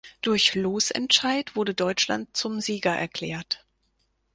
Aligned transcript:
Durch 0.23 0.55
Losentscheid 0.55 1.55
wurde 1.55 1.75
Deutschland 1.75 2.35
zum 2.35 2.59
Sieger 2.59 2.95
erklärt. 2.95 3.63